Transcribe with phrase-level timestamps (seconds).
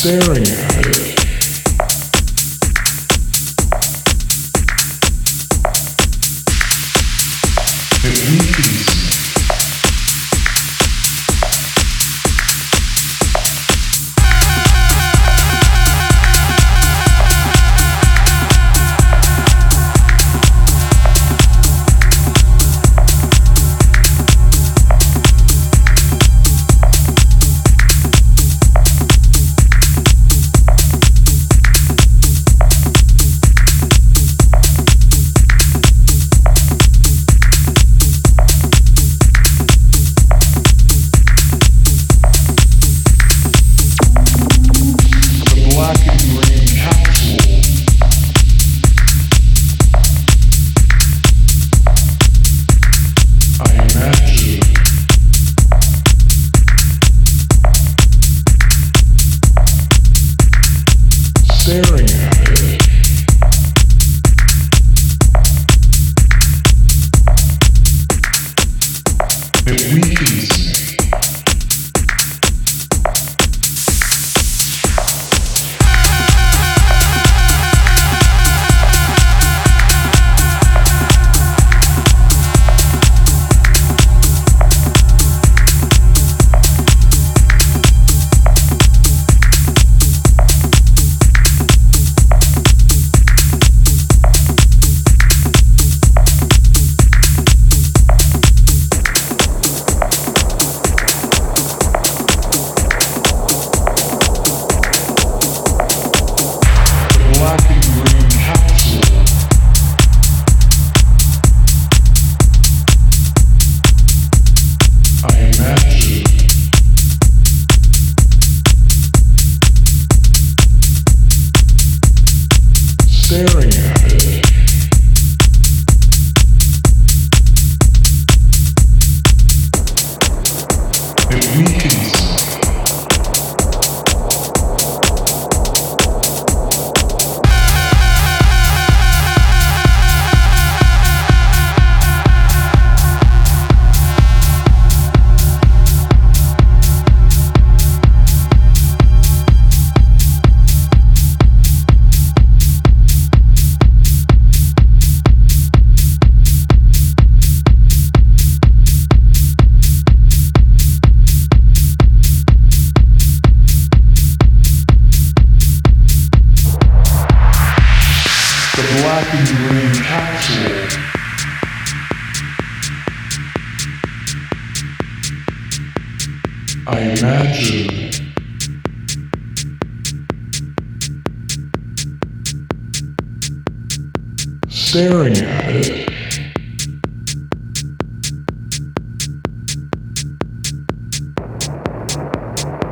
[0.00, 1.19] staring at it.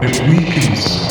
[0.00, 1.07] It weakens